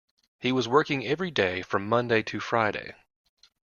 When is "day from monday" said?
1.29-2.23